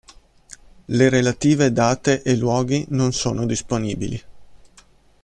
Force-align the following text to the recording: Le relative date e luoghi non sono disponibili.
Le 0.87 1.09
relative 1.11 1.67
date 1.69 2.23
e 2.23 2.35
luoghi 2.35 2.85
non 2.89 3.11
sono 3.13 3.45
disponibili. 3.45 4.19